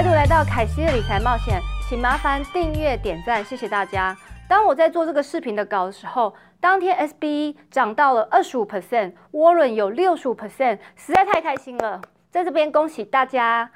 [0.00, 4.16] 再度来到凯西的理财冒险，请麻烦订阅、点赞，谢谢大家。
[4.48, 12.00] 当我在做这个视频的稿的时候，当天 S B 涨到了二十五 percent，Warren 有六十五 percent，实在太开心了，
[12.30, 13.70] 在这边恭喜大家。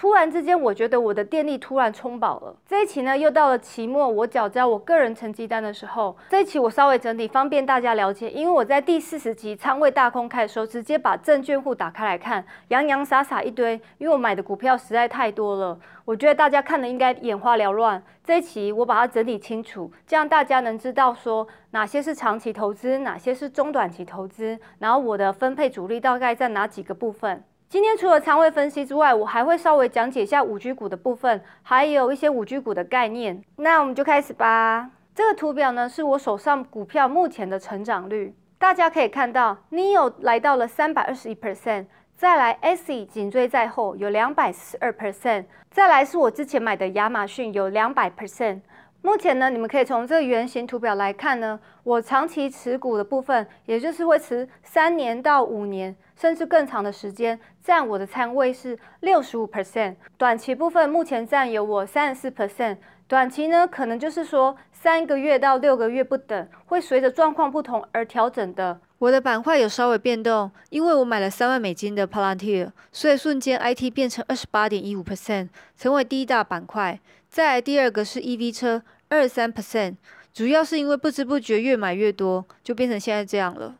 [0.00, 2.54] 突然之间，我觉得我的电力突然充饱了。
[2.64, 6.16] 这一期呢，又到了期末，我缴交我个人成绩单的时候。
[6.28, 8.30] 这一期我稍微整理，方便大家了解。
[8.30, 13.72] 因为我在第四十集仓位大空开的时候，直接把证券户打开来看，洋洋洒洒一堆。
[13.98, 18.00] 因为我买的股票实在太多了，我觉得大家看的应该眼花缭乱。
[18.22, 27.42] 这一期我把它整理清楚，这样大家能知道说哪些是长期投资，哪些是中短期投资，然后我的分配主力大概在哪几个部分。
[27.70, 33.44] 今天除了仓位分析之外，我还会稍微讲解一下五 G 股的部分，还有一些五 G 股的概念。
[33.56, 34.88] 那我们就开始吧。
[35.14, 38.34] 这个图表呢，是我手上股票目前的成长率。
[38.56, 41.84] 大家可以看到，NEO 来到了三百二十一 percent，
[42.16, 48.62] 再来 SE 紧追在后，有两百四十二 percent，再来是我之前买的亚马逊有两百 percent。
[49.02, 59.94] 目前呢，你们可以从这个圆形图表来看呢，我长期持股的部分，也就是会持三年到五年，甚至更长的时间，占我的仓位是六十五 percent。
[60.16, 62.78] 短期部分目前占有我三十四 percent。
[63.06, 68.80] 短期呢，可能就是说三个月到六个月不等，会随着状况不同而调整的。
[68.98, 76.98] 我的板块有稍微变动，因为我买了三万美金的 Palantir，所以瞬间 IT 变成二十八点一五 percent，成为第一大板块。
[77.28, 79.94] 再来第二个是 EV 车，二三 percent，
[80.34, 83.76] 主要是因为不知不觉越买越多，就变成现在这样了。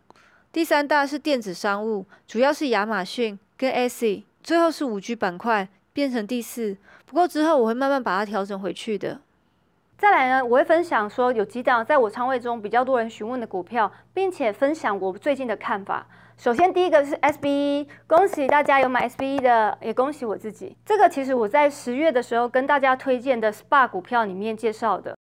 [0.59, 6.77] 第三大是电子商务，主要是亚马逊跟 AC，最后是五 G 板块，变成第四。
[7.07, 9.21] 不过之后我会慢慢把它调整回去的。
[9.97, 16.05] 再来呢，我会分享说有几档在我仓位中比较多人询问的股票，并且分享我最近的看法。
[16.37, 20.77] 首先，第一个是 SBE，恭喜大家有买 SBE 的，也恭喜我自己。
[20.85, 25.18] 这个其实我在十月的时候跟大家推荐的 SPA 股票里面介绍的。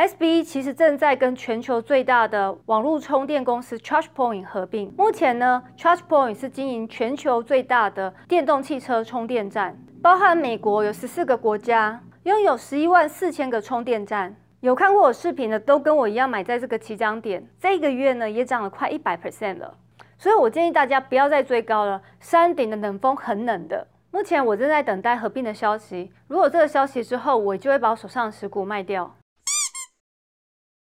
[0.00, 4.90] S B 其实正在跟全球最大的网络充电公司 ChargePoint 合并。
[4.96, 14.34] 目前呢，ChargePoint 是经营全球最大的电动汽车充电站，包含美国有十四个国家，拥有十一万四千个充电站。
[14.60, 19.74] 有看过我视频的，都跟我一样买在这个起涨点，这个月呢也涨了快一百 percent 了，
[20.16, 22.00] 所以我建议大家不要再追高了。
[22.20, 29.14] 山顶的冷风很冷的，目前我正在等待合并的消息，如果这个消息之后，我就会把我手上的持股卖掉。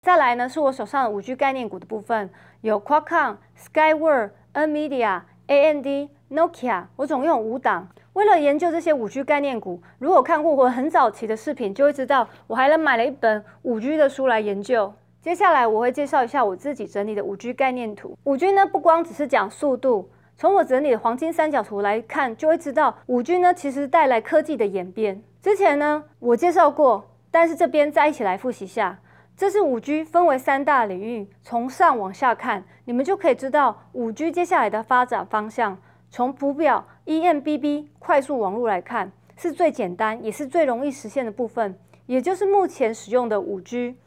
[0.06, 2.30] 再来呢，是我手上的五 G 概念股的部分，
[2.62, 7.88] 有 Qualcomm、Skyworth、Nvidia、AMD、Nokia，我总共有五档。
[8.14, 14.94] 为了研究这些五 G 概念股，如果看过我很早期的视频，就会知道我还能买了一本五 G 的书来研究。
[15.24, 18.16] 接下来我会介绍一下我自己整理的五 G 概念图。
[18.26, 25.24] 五 G 呢不光只是讲速度，从我整理的黄金三角图来看，就会知道五 G 呢其实带来科技的演变。
[25.42, 29.00] 之前呢我介绍过，但是这边再一起来复习下，
[29.38, 35.78] 这是五 G 分为三大领域，从上往下看，你们就可以知道五 G 接下来的发展方向。
[36.10, 43.98] 从图表 EMBB 快速网络来看，是最简单也是最容易实现的部分，也就是目前使用的五 G。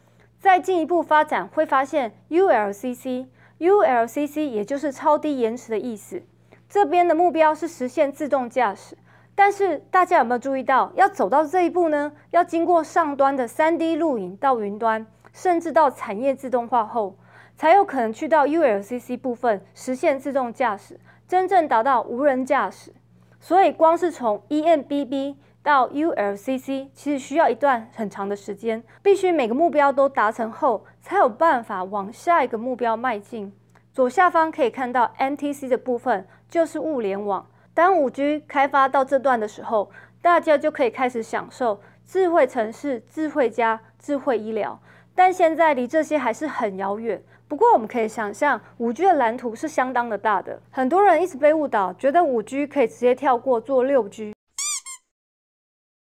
[0.40, 6.22] 再进一步发展，会发现 ULCC，ULCC 也就是超低延迟的意思。
[6.70, 8.96] 这边的目标是实现自动驾驶，
[9.34, 12.12] 但是大家有没有注意到，要走到这一步呢？
[12.30, 15.06] 要经过上端的 3D 录影到云端，
[15.38, 17.16] 甚至到产业自动化后，
[17.56, 20.98] 才有可能去到 ULCC 部分实现自动驾驶。
[21.28, 22.92] 真正达到无人驾驶，
[23.38, 33.52] 所以光是从 EMBB 到 ULCC，其实需要一段很长的时间，必须每个目标都达成后，才有办法往下一个目标迈进。
[33.92, 37.46] 左下方可以看到 NTC 的部分，就是物联网。
[37.72, 39.88] 当 5G 开发到这段的时候，
[40.20, 44.80] 大家就可以开始享受智慧城市、智慧家、智慧医疗。
[45.18, 47.20] 但现在离这些还是很遥远。
[47.48, 50.62] 不过我们可以想象，五 G 的蓝图是相当的大的。
[50.70, 54.32] 很多人一直被误导，觉得五 G 可以直接跳过做六 G。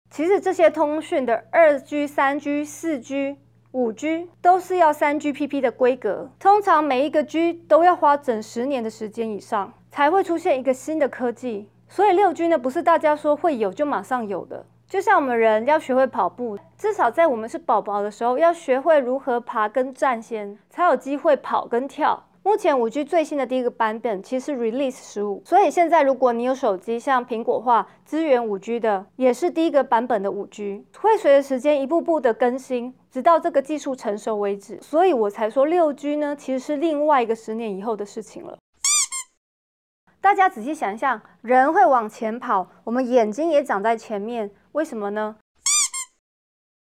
[0.09, 3.37] 其实这些通讯的二 G、三 G、四 G、
[3.71, 11.69] 五 G 都是要三 GPP 的规格，通常每一个 G 都要花整十年的时间以上，才会出现一个新的科技。
[11.87, 14.65] 所以六 G 呢，不是大家说会有就马上有的。
[14.89, 22.23] 就像我们人要学会跑步，至少在我们是宝宝的时候，要学会如何爬跟站先，才有机会跑跟跳。
[22.41, 34.79] 目前五 G 最新的第一个版本其实是 Release 十五，所以现在如果你有手机，像苹果化支援五 G 的，也是第一个版本的五 G，会随着时间一步步的更新，直到这个技术成熟为止。
[34.81, 38.57] 所以我才说六 G 呢，其实是另外一个十年以后的事情了。
[40.21, 45.37] 大家仔细想一想，人会往前跑，我们眼睛也长在前面，为什么呢？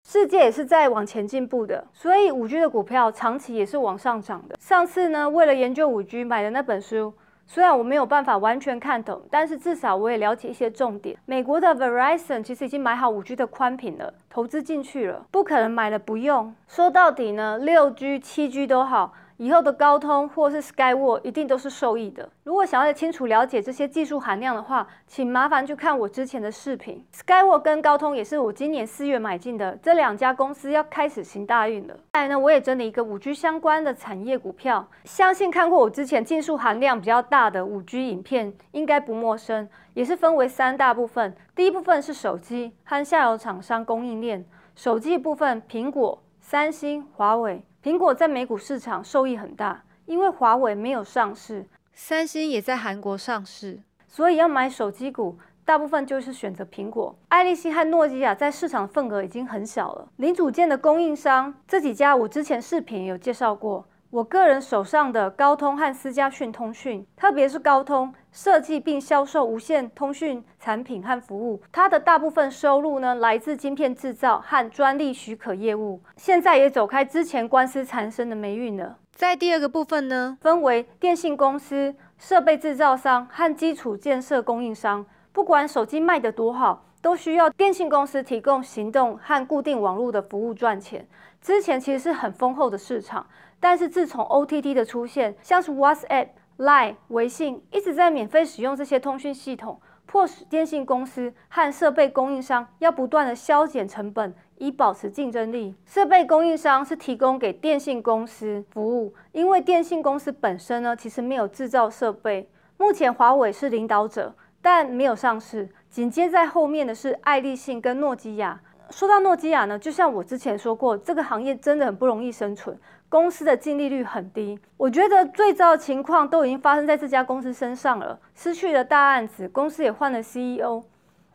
[0.07, 4.55] 世界也是在往前进步的，所以五 G 的股票长期也是往上涨的。
[4.59, 7.13] 上次呢，为了研究五 G 买的那本书。
[7.47, 11.15] 虽然我没有办法完全看懂，但是至少我也了解一些重点。
[11.27, 16.55] 美国的 Verizon 其实已经买好五 G 的宽频了，投资进去了，不可能买了不用。
[16.67, 19.13] 说到底呢，六 G、七 G 都好。
[19.37, 22.29] 以后的高通或是 Skyward 一定都是受益的。
[22.43, 27.05] 如果想要清楚了解这些技术含量的话，请麻烦去看我之前的视频。
[27.13, 31.97] Skyward 跟高通也是我今年四月买进的，这两家公司要开始行大运了。
[32.13, 39.67] 再来呢，我也整理一个五 G 相关的产业股票，相信看过我之前技术含量比较大的五 G 影片，应该不陌生。
[39.93, 44.45] 也是分为三大部分，第一部分是手机和下游厂商供应链。
[44.75, 47.63] 手机部分，苹果、三星、华为。
[47.85, 57.15] 苹果在美股市场受益很大，因为华为没有上市，三星也在韩国上市，所以要买手机股，大部分就是选择苹果。
[57.27, 60.07] 爱立信和诺基亚在市场份额已经很小了。
[60.15, 63.85] 零组件的供应商这几家，我之前视频有介绍过。
[64.09, 78.97] 我个人手上的高通和思佳讯通讯，特别是高通设计并销售无线通讯产品和服务，它的大部分收入呢来自晶片制造和专利许可业务，现在也走开之前官司缠身的霉运了。
[79.13, 91.07] 在第二个部分呢，分为电信公司、设备制造商和基础建设供应商，不管手机卖得多好，都需要电信公司提供行动和固定网络的服务赚钱。
[91.39, 93.25] 之前其实是很丰厚的市场。
[93.57, 105.75] 但是自从 OTT 的出现，像是 WhatsApp、Line、微信一直在免费使用这些通讯系统，迫使电信公司和设备供应商要不断的削减成本，以保持竞争力。
[105.85, 112.49] 设备供应商是提供给电信公司服务，因为电信公司本身呢其实没有制造设备。
[112.77, 115.69] 目前华为是领导者，但没有上市。
[115.89, 118.61] 紧接在后面的是爱立信跟诺基亚。
[118.89, 122.77] 说到诺基亚呢，就像我之前说过，这个行业真的很不容易生存。
[123.07, 130.83] 公司的净利率很低，我觉得最糟的情况都已经发生在这家公司身上了，失去了大案子，公司也换了 CEO。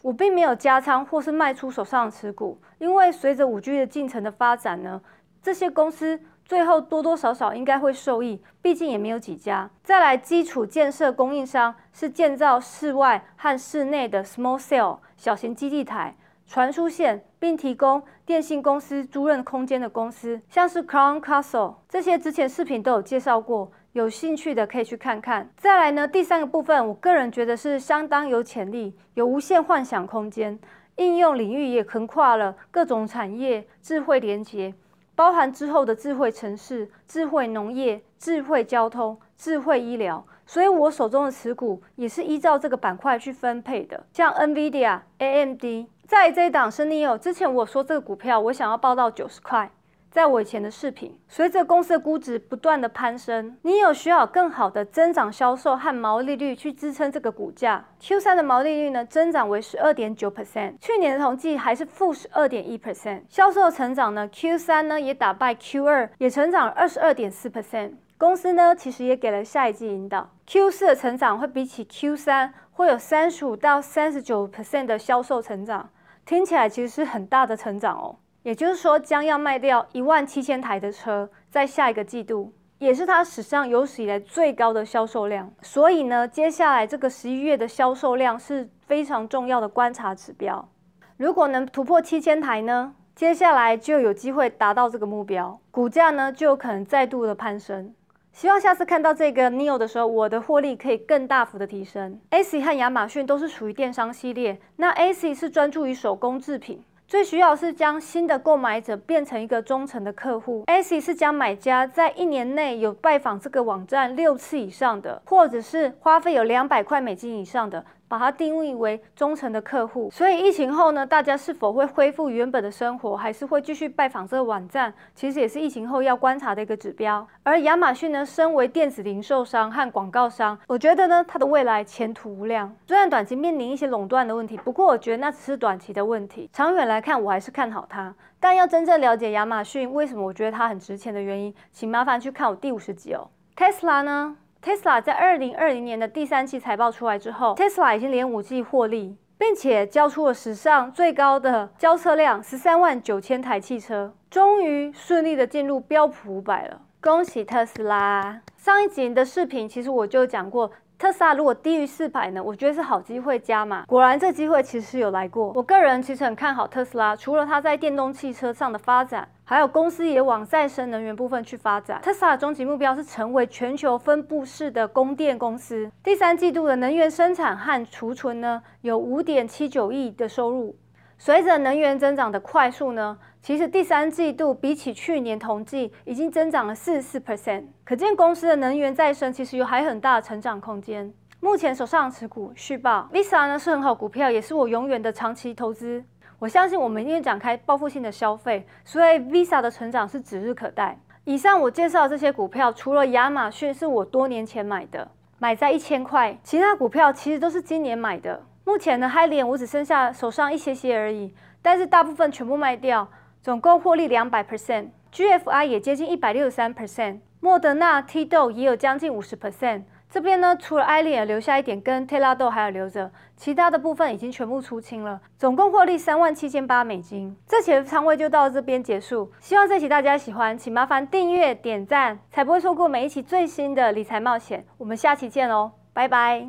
[0.02, 5.00] 我并没有加仓或是卖出手上的持股，因为随着五 G 的进程的发展呢，
[5.43, 9.70] 这些公司最后多多少少应该会受益，毕竟也没有几家。
[9.82, 16.17] 再来，基础建设供应商是建造室外和室内的 small cell 小型基地台。
[16.50, 25.49] 传输线，并提供电信公司租赁空间的公司，像是 Crown Castle 这些，之前视频都有介绍过，有兴趣的可以去看看。
[25.56, 30.58] 再来呢，第三个部分，我个人觉得是相当有潜力，有无限幻想空间，
[30.97, 34.75] 应用领域也横跨了各种产业，智慧连接，
[35.14, 40.26] 包含之后的智慧城市、智慧农业、智慧交通、智慧医疗。
[40.47, 45.87] 所以我手中的持股也是依照这个板块去分配的，像 NVIDIA、AMD。
[46.10, 49.70] 在这一档是 Neo，之前我说这个股票我想要报到九十块，
[50.10, 57.84] 在我以前的视频，随着公司的估值不断的攀升，Neo 需要更好的增长销售和毛利率去支撑这个股价。
[58.00, 67.92] Q 三的毛利率呢增长为十二点九 percent，去年的统计还是负十二点一 percent，销售成长呢 Q 三呢也打败 Q 二，也成长二十二点四 percent。
[68.18, 75.88] 公司呢其实也给了下一季引导，Q 四的成长会比起 Q 三会有三十五到三十九 percent 的销售成长。
[76.30, 85.52] 听起来其实是很大的成长哦，也就是说将要卖掉一万七千台的车，在下一个季度，也是它史上有史以来最高的销售量。
[85.60, 90.68] 所以呢，接下来这个十一月的销售量是非常重要的观察指标。
[91.16, 97.92] 如果能突破七千台呢，接下来就有机会达到这个目标，股价呢就有可能再度的攀升。
[98.32, 102.18] 希望下次看到这个 Neo 的时候，我的获利可以更大幅的提升。
[102.30, 110.62] AC 和亚马逊都是属于电商系列，那 AC 是专注于手工制品，最需要是将新的购买者变成一个忠诚的客户。
[110.68, 117.84] AC 是将买家在一年内有拜访这个网站六次以上的，或者是花费有两百块美金以上的。
[118.11, 127.25] 把它定义为忠诚的客户，所以疫情后呢，大家是否会恢复原本的生活，还是会继续拜访这个网站，其实也是疫情后要观察的一个指标。
[127.45, 132.75] 而亚马逊呢，身为电子零售商和广告商，我觉得呢，它的未来前途无量。
[132.88, 138.12] 虽然短期面临一些垄断的问题，不过我觉得那只是短期的问题，长远来看，我还是看好它。
[138.40, 143.31] 但要真正了解亚马逊为什么我觉得它很值钱的原因，请麻烦去看我第五十集哦。
[143.57, 156.83] Tesla 呢？Tesla 在二零二零年的第三期财报出来之后，Tesla 已经连五季获利，并且交出了史上最高的交车量十三万九千台汽车，终于顺利的进入标普五百了。
[157.00, 158.43] 恭喜特斯拉！
[158.59, 163.87] 上一集的视频其实我就讲过特斯拉如果低于四百呢，我觉得是好机会加码。
[163.87, 165.50] 果然这机会其实是有来过。
[165.54, 171.99] 我个人其实很看好特斯拉，除了它在电动汽车上的发展，还有公司也往再生能源部分去发展。
[172.02, 175.90] 特斯拉的终极目标是成为全球分布式的供电公司。
[176.04, 180.76] 第三季度的能源生产和储存呢，有五点七九亿的收入。
[181.22, 191.12] 随着能源增长的快速呢，其实第三季度比起去年同季已经增长了四十四 percent，可见公司的能源再生其实有还很大的成长空间。
[191.38, 196.02] 目前手上持股续报，Visa 呢是很好股票，也是我永远的长期投资。
[196.38, 200.98] 我相信我们一定展开报复性的消费，所以 Visa 的成长是指日可待。
[201.24, 205.06] 以上我介绍的这些股票，除了亚马逊是我多年前买的，
[205.38, 208.42] 买在一千块，其他股票其实都是今年买的。
[208.70, 213.08] 目前呢，嗨脸我只剩下手上一些些而已，但是大部分全部卖掉，
[213.42, 214.90] 总共获利两百 percent。
[215.12, 219.82] GFI 也接近一百六十三 percent，莫德纳、T 豆也有将近五十 percent。
[220.08, 227.36] 这边呢，除了艾脸留下一点，跟 t 拉豆还有留着，其他的部分已经全部出清了，总共获利三万七千八美金。
[227.48, 234.64] 这期的仓位就到这边结束，希望这期大家喜欢，请麻烦订阅点赞，才不会错过每一期最新的理财冒险。
[234.78, 236.46] 我们下期见喽，拜拜。